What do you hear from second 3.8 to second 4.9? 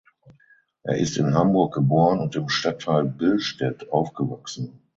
aufgewachsen.